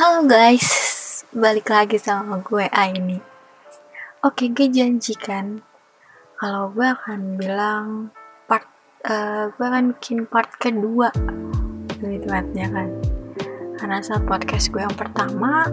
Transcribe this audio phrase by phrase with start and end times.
[0.00, 0.64] Halo guys,
[1.28, 3.20] balik lagi sama gue Aini.
[4.24, 5.60] Oke, gue janjikan
[6.40, 8.08] kalau gue akan bilang
[8.48, 8.64] part,
[9.04, 11.12] uh, gue akan bikin part kedua,
[12.00, 12.88] lebih tepatnya kan.
[13.76, 15.68] Karena saat podcast gue yang pertama,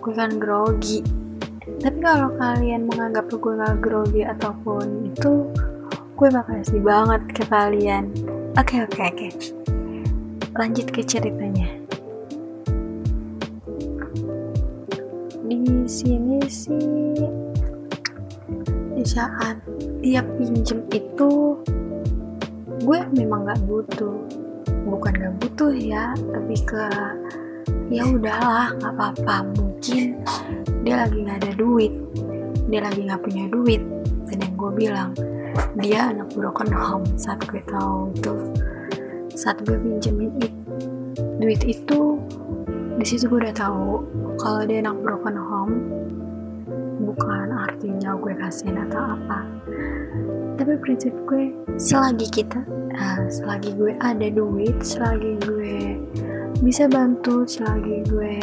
[0.00, 1.04] gue kan grogi.
[1.60, 5.44] Tapi kalau kalian menganggap gue gak grogi ataupun itu,
[6.16, 8.16] gue bakal sedih banget ke kalian.
[8.56, 9.28] Oke, oke, oke.
[10.56, 11.81] Lanjut ke ceritanya.
[15.60, 17.16] Di sini sih.
[18.96, 19.60] Di saat
[20.00, 21.58] dia pinjem itu
[22.82, 24.16] gue memang nggak butuh.
[24.88, 26.84] Bukan nggak butuh ya lebih ke
[27.92, 29.36] ya udahlah nggak apa-apa.
[29.58, 30.22] Mungkin
[30.86, 31.92] dia lagi nggak ada duit.
[32.70, 33.82] Dia lagi nggak punya duit.
[34.30, 35.10] Dan yang gue bilang
[35.76, 38.34] dia anak broken home saat gue tahu itu.
[39.36, 40.54] Saat gue pinjemin it,
[41.40, 42.21] duit itu
[43.02, 44.06] di situ gue udah tahu
[44.38, 45.74] kalau dia anak broken home
[47.02, 49.42] bukan artinya gue kasihin atau apa.
[50.54, 51.50] Tapi prinsip gue
[51.82, 52.62] selagi kita
[52.94, 55.98] uh, selagi gue ada duit selagi gue
[56.62, 58.38] bisa bantu selagi gue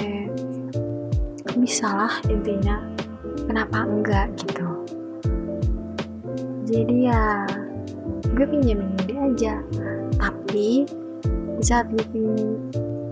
[1.56, 2.84] bisa lah intinya
[3.48, 4.68] kenapa enggak gitu?
[6.68, 7.48] Jadi ya
[8.36, 9.56] gue pinjemin dia aja.
[10.20, 10.84] Tapi
[11.64, 12.04] saat gue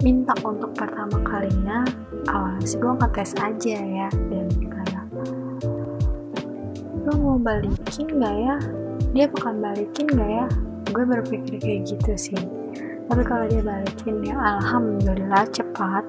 [0.06, 1.82] minta untuk pertama kalinya
[2.30, 5.06] awalnya sih gue ngetes aja ya dan kayak
[7.08, 8.56] lo mau balikin gak ya?
[9.16, 10.46] Dia bakal balikin gak ya?
[10.92, 12.42] Gue berpikir kayak gitu sih.
[13.08, 16.04] Tapi kalau dia balikin ya alhamdulillah cepat.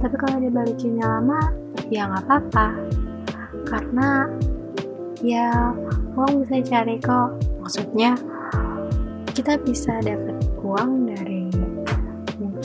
[0.00, 1.52] Tapi kalau dia balikinnya lama
[1.92, 2.68] ya nggak apa-apa.
[3.68, 4.24] Karena
[5.20, 5.76] ya
[6.16, 7.36] uang bisa cari kok.
[7.60, 8.16] Maksudnya
[9.36, 11.37] kita bisa dapat uang dari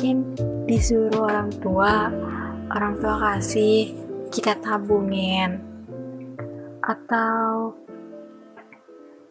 [0.03, 0.35] mungkin
[0.67, 2.11] disuruh orang tua
[2.75, 3.95] orang tua kasih
[4.27, 5.63] kita tabungin.
[6.83, 7.79] Atau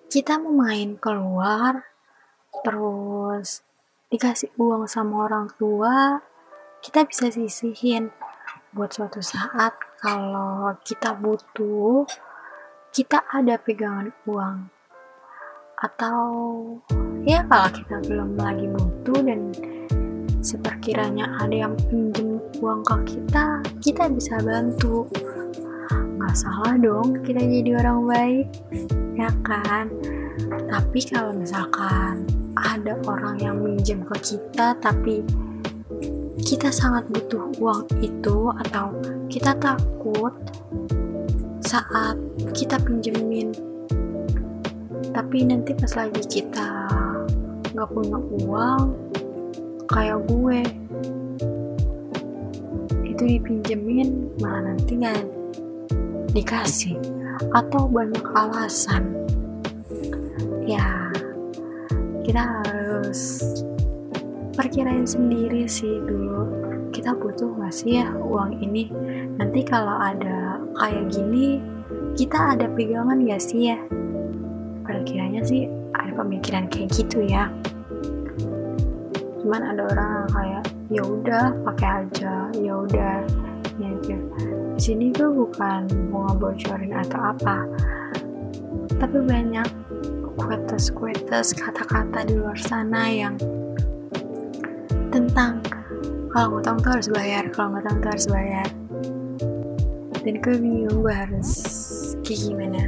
[0.08, 1.76] kita mau main keluar
[2.64, 3.60] terus
[4.08, 6.24] dikasih uang sama orang tua
[6.80, 8.08] kita bisa sisihin.
[8.72, 12.08] Buat suatu saat kalau kita butuh
[12.96, 14.72] kita ada pegangan uang.
[15.76, 16.24] Atau
[17.28, 19.52] ya kalau kita belum lagi butuh dan
[20.42, 25.06] seperkiranya ada yang pinjem uang ke kita, kita bisa bantu.
[26.18, 28.46] Nggak salah dong kita jadi orang baik,
[29.14, 29.86] ya kan?
[30.66, 32.26] Tapi kalau misalkan
[32.58, 35.22] ada orang yang minjem ke kita, tapi
[36.42, 38.90] kita sangat butuh uang itu atau
[39.30, 40.34] kita takut
[41.62, 42.18] saat
[42.52, 43.54] kita pinjemin
[45.12, 46.88] tapi nanti pas lagi kita
[47.72, 49.11] nggak punya uang
[49.92, 50.60] kayak gue.
[53.04, 55.22] Itu dipinjemin malah nanti nggak
[56.32, 56.96] dikasih.
[57.52, 59.12] Atau banyak alasan.
[60.64, 61.12] Ya
[62.24, 63.44] kita harus
[64.56, 66.48] perkirain sendiri sih dulu.
[66.92, 68.88] Kita butuh gak sih ya uang ini?
[69.40, 71.56] Nanti kalau ada kayak gini
[72.14, 73.78] kita ada pegangan gak sih ya?
[74.84, 75.66] Perkiranya sih
[75.96, 77.48] ada pemikiran kayak gitu ya
[79.42, 83.18] cuman ada orang yang kayak ya udah pakai aja ya udah.
[83.82, 84.14] Aja
[84.76, 87.66] di sini gue bukan mau ngebocorin atau apa.
[89.00, 89.66] Tapi banyak
[90.38, 90.92] quotes
[91.56, 93.34] kata-kata di luar sana yang
[95.10, 95.58] tentang
[96.30, 98.68] kalau ngutang tuh harus bayar kalau ngutang tuh harus bayar.
[100.22, 101.50] Dan gue bingung gue harus
[102.22, 102.82] kayak gimana.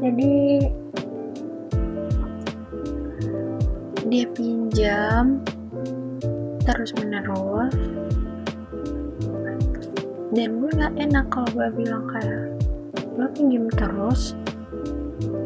[0.00, 0.32] Jadi
[4.14, 5.42] dia pinjam
[6.62, 7.74] terus menerus.
[10.30, 12.54] Dan gue gak enak kalau gue bilang kayak
[13.18, 14.38] lo pinjam terus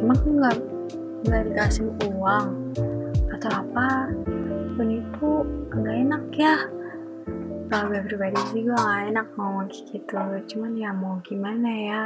[0.05, 0.57] emang nggak
[1.25, 2.77] nggak dikasih uang
[3.33, 4.12] atau apa?
[4.77, 5.31] Pun itu
[5.73, 6.57] nggak enak ya.
[7.73, 10.21] Kalau gue pribadi sih gue gak enak ngomong gitu.
[10.45, 12.03] Cuman ya mau gimana ya?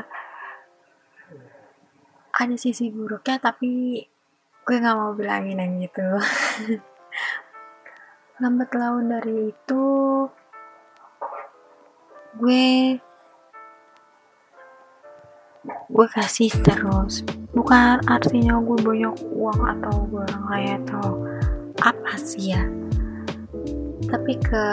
[2.38, 3.98] Ada sisi buruknya tapi
[4.62, 6.06] gue gak mau bilangin yang gitu.
[8.42, 9.82] Lambat laun dari itu
[12.38, 12.94] gue
[15.66, 17.26] gue kasih terus.
[17.50, 21.06] Bukan artinya gue banyak uang atau gue orang kaya atau
[21.82, 22.62] apa sih ya.
[24.06, 24.66] Tapi ke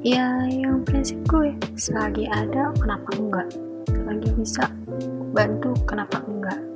[0.00, 3.48] ya yang prinsip gue selagi ada kenapa enggak?
[3.84, 4.64] Selagi bisa
[5.36, 6.75] bantu kenapa enggak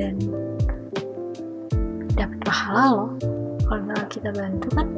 [0.00, 0.16] dan
[2.16, 3.12] dapat pahala loh.
[3.68, 4.88] Kalau kita bantu kan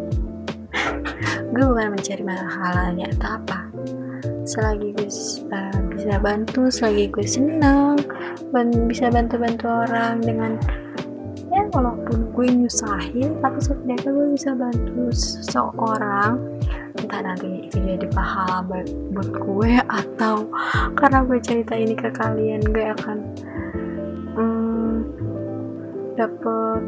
[1.52, 3.60] gue bukan mencari masalahnya atau apa.
[4.46, 5.10] Selagi gue
[5.50, 7.98] uh, bisa bantu selagi gue senang
[8.54, 10.58] ban bisa bantu-bantu orang dengan
[11.52, 16.38] ya walaupun gue nyusahin tapi setidaknya gue bisa bantu seseorang.
[16.96, 20.48] Entah nanti itu jadi pahala buat, gue atau
[20.96, 23.18] karena gue cerita ini ke kalian gue akan
[26.16, 26.82] dapet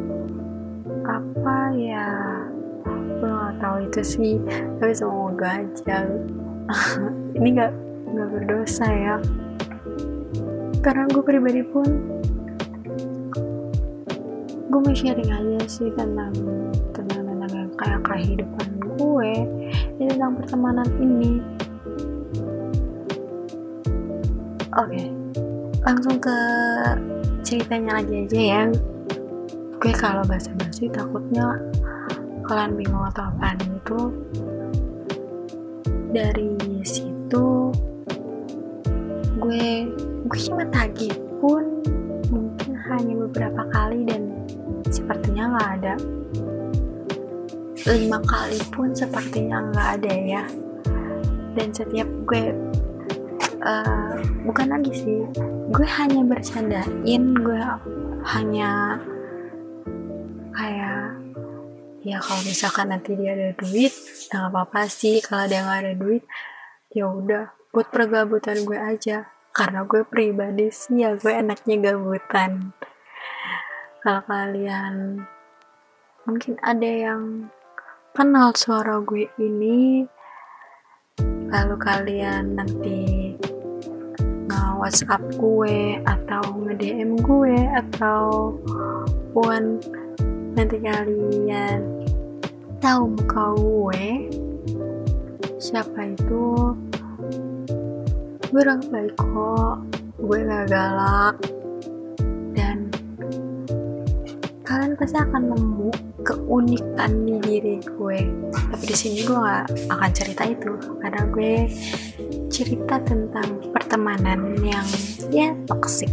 [1.04, 2.10] apa ya?
[3.20, 4.34] Gue gak tahu itu sih
[4.78, 6.04] tapi semoga aja.
[7.36, 7.72] Ini gak
[8.14, 9.16] nggak berdosa ya.
[10.84, 11.88] Karena gue pribadi pun
[14.70, 16.34] gue mau sharing aja sih tentang
[16.90, 18.68] tentang tentang kayak kehidupan
[18.98, 19.32] gue
[19.98, 21.38] ini tentang pertemanan ini.
[24.74, 25.06] Oke okay.
[25.86, 26.38] langsung ke
[27.46, 28.62] ceritanya aja aja ya
[29.84, 31.60] gue kalau bahasa basi takutnya
[32.48, 33.60] kalian bingung atau apaan.
[33.60, 34.00] Itu
[36.08, 37.68] dari situ
[39.44, 39.92] gue
[40.24, 41.84] gue tagih pun
[42.32, 44.32] mungkin hanya beberapa kali dan
[44.88, 45.94] sepertinya nggak ada.
[47.84, 50.44] Lima kali pun sepertinya nggak ada ya.
[51.52, 52.56] Dan setiap gue
[53.60, 54.16] uh,
[54.48, 55.20] bukan lagi sih
[55.76, 57.62] gue hanya bercandain gue
[58.24, 58.93] hanya
[60.54, 61.18] kayak
[62.06, 63.90] ya kalau misalkan nanti dia ada duit
[64.30, 65.18] ya nggak apa-apa sih.
[65.18, 66.22] Kalau dia nggak ada duit
[66.94, 69.28] ya udah buat pergabutan gue aja.
[69.50, 72.70] Karena gue pribadi sih ya gue enaknya gabutan.
[74.00, 75.26] Kalau kalian
[76.24, 77.52] mungkin ada yang
[78.14, 80.06] kenal suara gue ini
[81.50, 83.34] lalu kalian nanti
[84.50, 88.54] nge-whatsapp gue atau nge-DM gue atau
[89.30, 89.78] pun
[90.54, 91.82] nanti kalian
[92.78, 94.06] tahu muka gue
[95.58, 96.76] siapa itu?
[98.52, 99.76] Gue orang baik kok.
[100.20, 101.34] Gue gak galak.
[102.54, 102.92] Dan
[104.62, 105.90] kalian pasti akan nemu
[106.22, 108.20] keunikan di diri gue.
[108.54, 110.70] Tapi di sini gue gak akan cerita itu.
[111.02, 111.66] Karena gue
[112.52, 114.86] cerita tentang pertemanan yang
[115.34, 116.12] ya toxic.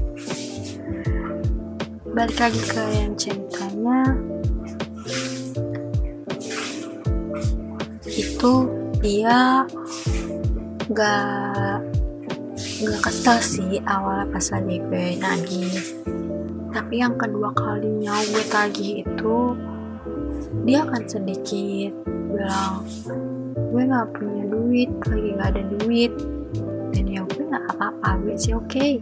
[2.11, 4.30] Balik lagi ke yang ceritanya
[8.21, 8.53] itu
[9.01, 9.65] dia
[10.93, 11.81] gak
[12.81, 15.75] gak kesel sih awalnya pas lagi gue nagih.
[16.71, 19.37] Tapi yang kedua kalinya gue tagih itu
[20.65, 22.85] dia akan sedikit bilang
[23.73, 26.13] gue gak punya duit lagi gak ada duit.
[26.91, 28.69] Dan ya gue gak apa-apa gue sih oke.
[28.69, 29.01] Okay.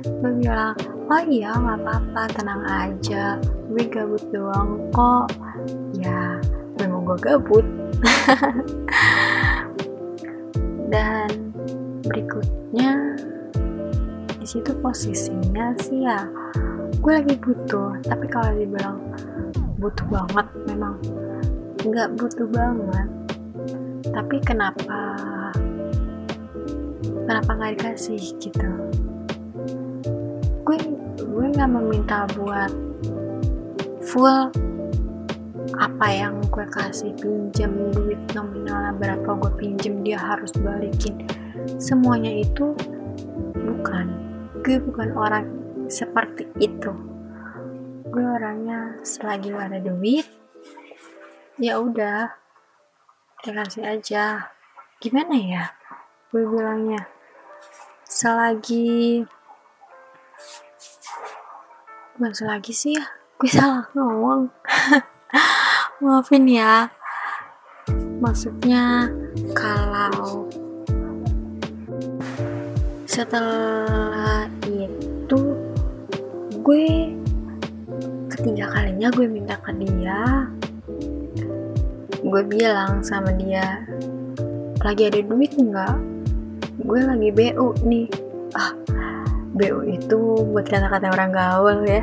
[0.00, 0.76] gue bilang
[1.10, 3.34] oh iya gak apa-apa tenang aja.
[3.66, 5.34] Gue gabut doang kok.
[5.98, 6.38] Ya
[6.78, 7.79] memang gue gabut
[10.92, 11.30] dan
[12.08, 13.16] berikutnya
[14.40, 16.26] di situ posisinya sih ya
[17.00, 18.98] gue lagi butuh tapi kalau dibilang
[19.80, 21.00] butuh banget memang
[21.80, 23.08] nggak butuh banget.
[24.12, 25.16] Tapi kenapa
[27.24, 28.72] kenapa nggak dikasih gitu?
[30.68, 30.76] Gue
[31.16, 32.68] gue nggak meminta buat
[34.04, 34.52] full
[35.78, 41.28] apa yang gue kasih pinjam duit nominalnya berapa gue pinjam dia harus balikin.
[41.78, 42.74] Semuanya itu
[43.54, 44.06] bukan
[44.64, 45.46] gue bukan orang
[45.86, 46.90] seperti itu.
[48.10, 50.26] Gue orangnya selagi lo ada duit
[51.60, 52.34] ya udah
[53.46, 54.50] kasih aja.
[54.98, 55.64] Gimana ya
[56.34, 57.06] gue bilangnya?
[58.08, 59.22] Selagi
[62.20, 63.04] bukan selagi sih ya
[63.40, 64.52] gue salah ngomong
[66.02, 66.90] maafin ya.
[68.20, 69.08] Maksudnya
[69.56, 70.46] kalau
[73.08, 75.40] setelah itu
[76.60, 76.86] gue
[78.30, 80.46] ketiga kalinya gue minta ke dia.
[82.20, 83.82] Gue bilang sama dia
[84.84, 85.96] lagi ada duit nggak?
[86.84, 88.08] Gue lagi BU nih.
[88.56, 88.72] Ah
[89.50, 90.20] BU itu
[90.54, 92.02] buat kata-kata orang gaul ya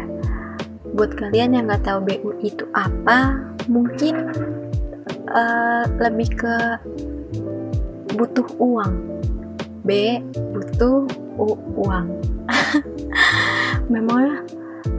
[0.95, 4.31] buat kalian yang nggak tahu BU itu apa mungkin
[5.31, 6.55] uh, lebih ke
[8.15, 8.93] butuh uang.
[9.83, 10.19] B
[10.55, 12.07] butuh U uang.
[13.93, 14.43] Memang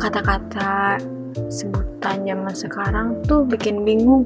[0.00, 0.96] kata-kata
[1.48, 4.24] sebutan zaman sekarang tuh bikin bingung.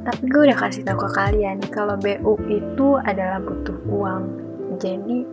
[0.00, 4.22] Tapi gue udah kasih tahu ke kalian kalau BU itu adalah butuh uang.
[4.80, 5.26] Jadi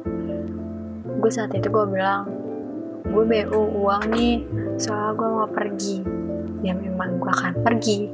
[1.17, 2.36] gue saat itu gue bilang
[3.11, 4.43] gue BU uang nih
[4.77, 5.97] soalnya gue mau pergi.
[6.65, 8.09] Ya memang gue akan pergi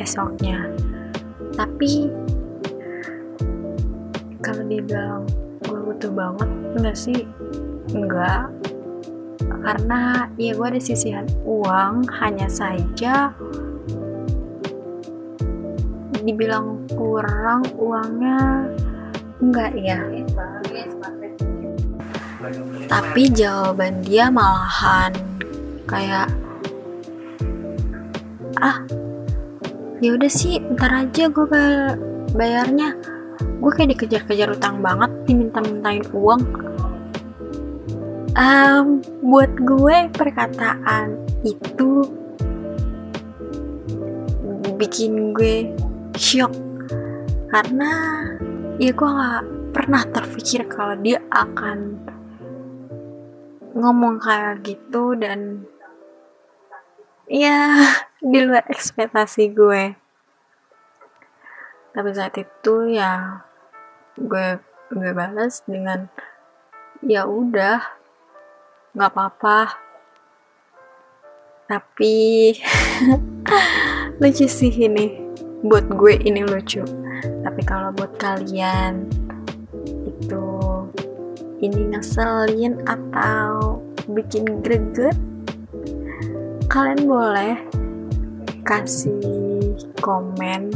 [0.00, 0.70] esoknya.
[1.52, 2.08] Tapi
[4.42, 5.24] kalau dia bilang
[5.62, 7.20] gue butuh banget enggak sih.
[7.92, 8.50] Enggak.
[9.62, 13.30] Karena ya gue ada sisihan uang hanya saja
[16.22, 18.70] dibilang kurang uangnya
[19.42, 19.98] enggak ya
[22.90, 25.14] tapi jawaban dia malahan
[25.86, 26.28] kayak
[28.58, 28.82] ah
[30.02, 31.46] ya udah sih ntar aja gue
[32.34, 32.98] bayarnya.
[33.62, 36.42] Gue kayak dikejar-kejar utang banget diminta-mintain uang.
[38.32, 41.14] Um, buat gue perkataan
[41.46, 42.02] itu
[44.74, 45.70] bikin gue
[46.18, 46.50] shock.
[47.52, 48.24] Karena
[48.82, 52.10] ya gue gak pernah terpikir kalau dia akan
[53.72, 55.64] ngomong kayak gitu dan
[57.28, 57.80] ya
[58.32, 59.96] di luar ekspektasi gue.
[61.92, 63.44] Tapi saat itu ya
[64.16, 64.60] gue
[64.92, 66.08] gue balas dengan
[67.04, 67.80] ya udah
[68.96, 69.76] nggak apa-apa.
[71.68, 72.14] Tapi
[74.20, 75.20] lucu sih ini.
[75.62, 76.82] Buat gue ini lucu.
[77.22, 79.21] Tapi kalau buat kalian
[81.62, 83.78] ini ngeselin atau
[84.10, 85.14] bikin greget
[86.66, 87.54] kalian boleh
[88.66, 90.74] kasih komen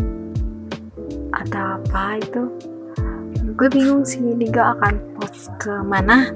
[1.35, 2.43] atau apa itu.
[3.57, 6.31] Gue bingung sih ini gak akan post ke mana.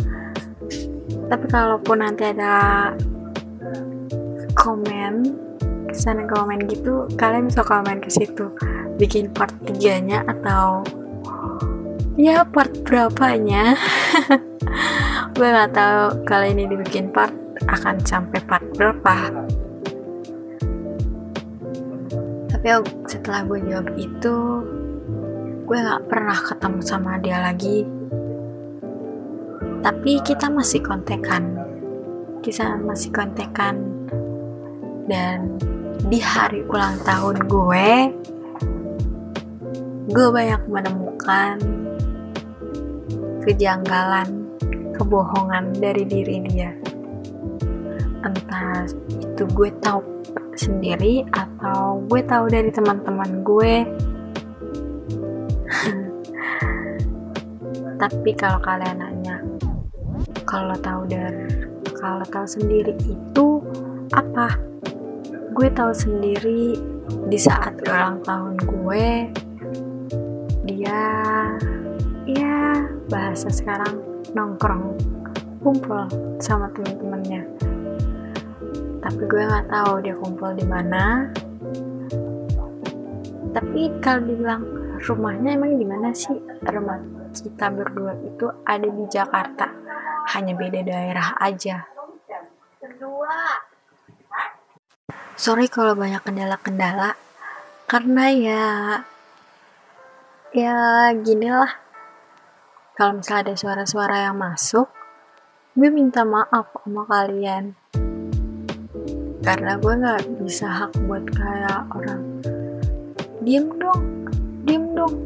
[1.31, 2.91] Tapi kalaupun nanti ada
[4.59, 5.37] komen
[5.91, 8.51] ke sana komen gitu kalian bisa komen ke situ.
[8.99, 10.83] Bikin part 3 nya atau
[12.19, 13.79] ya part berapanya?
[15.37, 17.33] Gue gak tahu kali ini dibikin part
[17.71, 19.47] akan sampai part berapa.
[22.51, 22.67] Tapi
[23.09, 24.37] setelah gue jawab itu
[25.65, 27.87] gue gak pernah ketemu sama dia lagi.
[29.81, 31.57] Tapi kita masih kontekan.
[32.45, 33.81] Kita masih kontekan.
[35.09, 35.57] Dan
[36.05, 37.89] di hari ulang tahun gue
[40.11, 41.80] gue banyak menemukan
[43.45, 44.51] kejanggalan
[44.97, 46.73] kebohongan dari diri dia.
[48.21, 50.05] Entah itu gue tahu
[50.57, 53.75] sendiri atau gue tahu dari teman-teman gue.
[58.01, 59.41] Tapi kalau kalian nanya
[60.45, 61.47] kalau tahu dari
[61.95, 63.63] kalau tahu sendiri itu
[64.11, 64.59] apa?
[65.55, 66.75] Gue tahu sendiri
[67.31, 69.07] di saat ulang tahun gue
[70.67, 71.40] dia
[73.11, 73.99] bahasa sekarang
[74.31, 74.95] nongkrong
[75.59, 76.07] kumpul
[76.39, 77.43] sama temen-temennya.
[79.03, 81.27] Tapi gue nggak tahu dia kumpul di mana.
[83.51, 84.63] Tapi kalau dibilang
[85.03, 86.39] rumahnya emang di mana sih?
[86.63, 89.67] Rumah kita berdua itu ada di Jakarta.
[90.31, 91.91] Hanya beda daerah aja.
[95.35, 97.19] Sorry kalau banyak kendala-kendala.
[97.91, 98.65] Karena ya
[100.55, 101.90] ya gini lah
[103.01, 104.85] kalau misalnya ada suara-suara yang masuk
[105.73, 107.73] gue minta maaf sama kalian.
[109.41, 112.45] Karena gue nggak bisa hak buat kayak orang.
[113.41, 114.29] Diem dong
[114.69, 115.17] diem dong.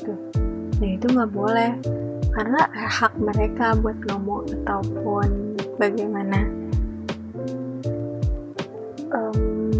[0.00, 0.16] Tuh
[0.80, 1.76] nah itu nggak boleh.
[2.32, 6.40] Karena hak mereka buat ngomong ataupun bagaimana.
[9.12, 9.76] Um,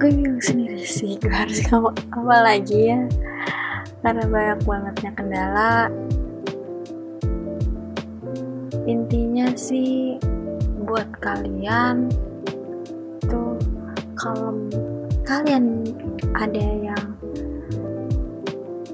[0.00, 3.27] gue bingung sendiri sih gue harus ngomong apa lagi ya
[4.02, 5.74] karena banyak bangetnya kendala.
[8.88, 10.16] Intinya sih
[10.88, 12.08] buat kalian
[13.28, 13.60] tuh
[14.16, 14.56] kalau
[15.28, 15.84] kalian
[16.32, 17.04] ada yang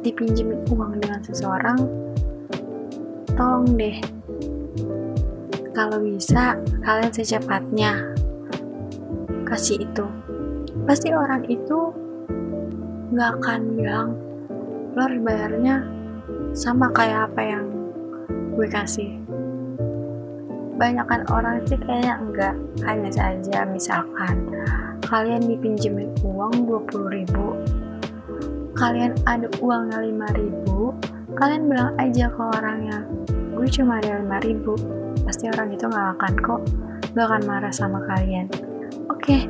[0.03, 1.79] dipinjemin uang dengan seseorang
[3.39, 3.99] tolong deh.
[5.75, 8.15] Kalau bisa kalian secepatnya
[9.47, 10.07] kasih itu.
[10.85, 11.95] Pasti orang itu
[13.15, 14.11] nggak akan bilang
[14.95, 15.83] lo harus bayarnya
[16.55, 17.67] sama kayak apa yang
[18.55, 19.19] gue kasih.
[20.79, 22.55] Banyakkan orang sih kayaknya enggak
[22.87, 24.51] hanya saja misalkan
[25.07, 27.55] kalian dipinjemin uang 20 ribu
[28.75, 30.91] kalian ada uangnya 5 ribu
[31.39, 33.07] kalian bilang aja ke orangnya
[33.55, 34.75] gue cuma ada 5 ribu.
[35.25, 36.61] Pasti orang itu gak akan kok
[37.17, 38.51] gak akan marah sama kalian.
[39.11, 39.41] Oke.
[39.41, 39.43] Okay.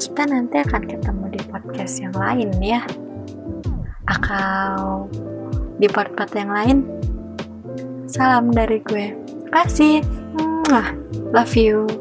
[0.00, 2.84] kita nanti akan ketemu di podcast yang lain ya
[4.10, 5.06] atau
[5.78, 6.78] di part-part yang lain
[8.10, 9.14] salam dari gue.
[9.50, 10.02] Kasih.
[11.30, 11.99] Love you